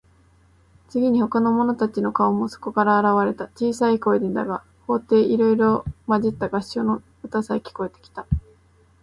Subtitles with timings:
[0.89, 3.45] 次に、ほかの者たちの顔もそこから現われた。
[3.49, 8.25] 小さい声でだが、高低いろいろまじった合唱の歌さえ、聞こえてきた。